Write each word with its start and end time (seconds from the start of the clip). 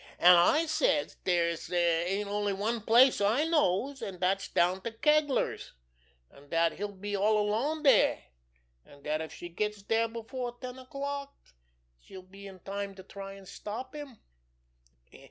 An' 0.17 0.35
I 0.35 0.65
says 0.65 1.13
dere 1.25 1.53
ain't 1.71 2.27
only 2.27 2.53
one 2.53 2.81
place 2.81 3.21
I 3.21 3.43
knows, 3.43 4.01
an' 4.01 4.17
dat's 4.17 4.47
down 4.47 4.81
to 4.81 4.89
Kegler's, 4.89 5.73
an' 6.31 6.49
dat 6.49 6.71
he'll 6.73 6.87
be 6.91 7.15
all 7.15 7.37
alone 7.37 7.83
dere, 7.83 8.19
an' 8.83 9.03
dat 9.03 9.21
if 9.21 9.31
she 9.31 9.47
gets 9.47 9.83
dere 9.83 10.07
before 10.07 10.57
ten 10.59 10.79
o'clock 10.79 11.35
she'll 11.99 12.23
be 12.23 12.47
in 12.47 12.57
time 12.61 12.95
to 12.95 13.03
try 13.03 13.33
an' 13.35 13.45
stop 13.45 13.93
him. 13.93 14.17